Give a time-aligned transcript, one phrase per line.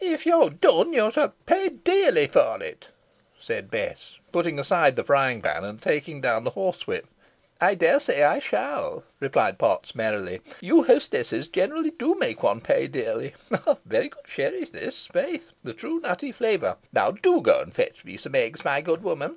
[0.00, 2.88] "If yo dun, yo shan pay dearly for it,"
[3.38, 7.06] said Bess, putting aside the frying pan and taking down the horsewhip.
[7.60, 13.34] "I daresay I shall," replied Potts merrily; "you hostesses generally do make one pay dearly.
[13.84, 15.52] Very good sherris this, i' faith!
[15.62, 16.76] the true nutty flavour.
[16.92, 19.36] Now do go and fetch me some eggs, my good woman.